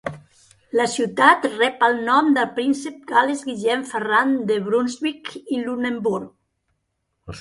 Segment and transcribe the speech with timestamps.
[0.77, 6.27] La ciutat rep el nom del príncep Carles-Guillem Ferran de Brunsvic i Lunenburg.